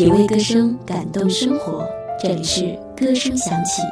[0.00, 1.86] 品味歌声，感动生活。
[2.18, 3.82] 这里是歌声响起。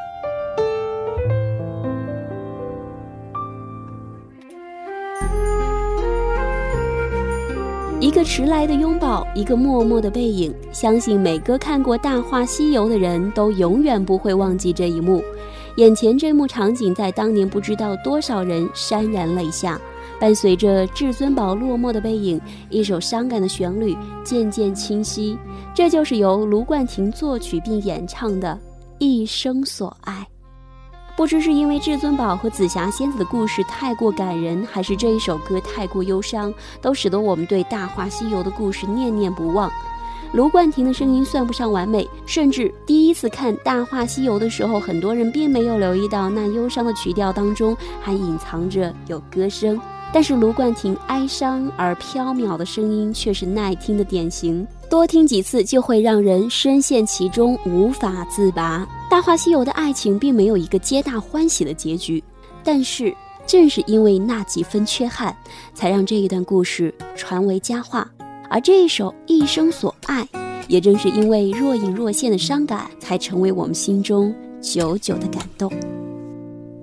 [8.00, 15.22] 一个迟来的拥抱，一个默默的背影，相信每个看过《大话西游》的人都永远不会忘记这一幕。
[15.76, 19.78] 眼前这幕场景，在当年不知道多少人潸然泪下。
[20.20, 22.40] 伴随着至尊宝落寞的背影，
[22.70, 25.38] 一首伤感的旋律渐渐清晰。
[25.74, 28.54] 这就是由卢冠廷作曲并演唱的
[28.98, 30.12] 《一生所爱》。
[31.16, 39.70] 不知是因为至尊宝和紫霞仙子的故事太过感人，还是这一首歌太过忧伤，都使得我们对《大话西游》的故事念念不忘。
[40.32, 49.80] 卢冠廷的声音算不上完美，甚至第一次看《大话西游》的时候，很多人并没有留意到那忧伤的曲调当中还隐藏着有歌声。
[50.10, 58.88] 但是卢冠廷哀伤而飘渺的声音却是耐听的典型，多听几次就会让人深陷其中无法自拔。
[59.10, 62.24] 《大话西游》的爱情并没有一个皆大欢喜的结局，
[62.64, 63.14] 但是
[63.46, 65.36] 正是因为那几分缺憾，
[65.74, 68.10] 才让这一段故事传为佳话。
[68.48, 70.24] 而这一首《一生所爱》，
[70.68, 75.70] 也正是因为若隐若现的伤感，才成为我们心中久久的感动。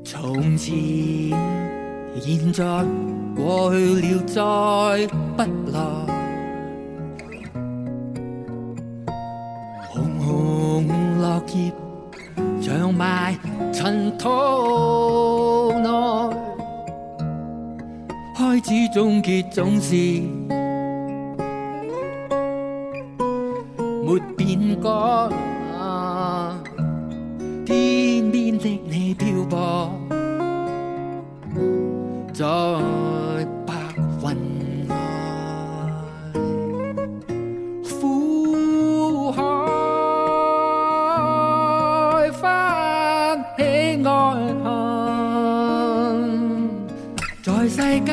[0.03, 1.65] 从前。
[2.21, 2.63] 现在
[3.35, 5.77] 过去了，再不来。
[9.89, 10.87] 红红
[11.19, 11.71] 落叶
[12.61, 13.37] 长埋
[13.73, 14.29] 尘土
[15.79, 15.89] 内，
[18.35, 19.95] 开始终结总是
[24.03, 24.89] 没变改。
[27.65, 29.91] 天边的你漂泊。
[32.37, 32.43] 在
[33.65, 34.25] 白云
[34.89, 34.93] 外，
[37.89, 39.39] 苦海
[42.33, 42.43] 翻
[43.55, 43.61] 起
[44.03, 44.09] 爱
[44.65, 44.67] 恨，
[47.41, 48.07] 在世间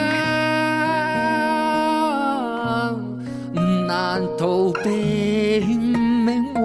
[3.89, 4.87] 难逃避。
[6.25, 6.63] 命运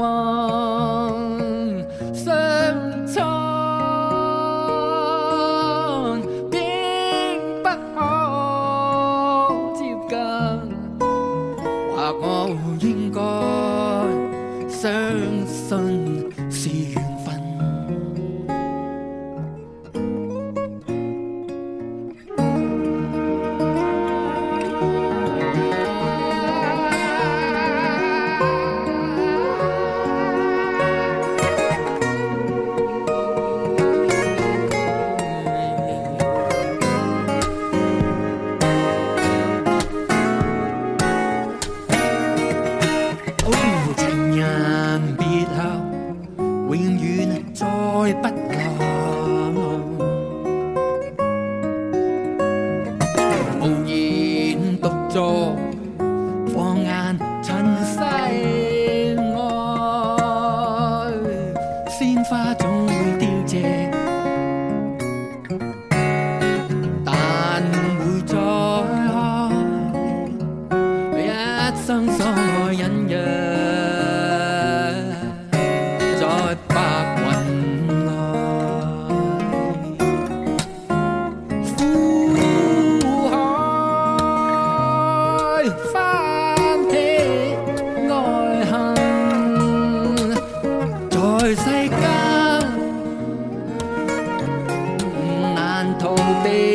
[48.04, 48.77] 爱不够。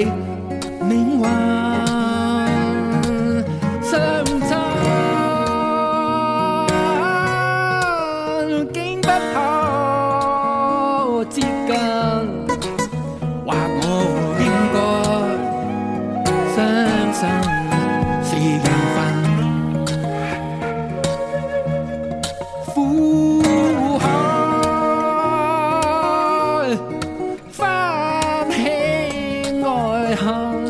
[0.00, 1.61] 你話。
[30.14, 30.61] heart.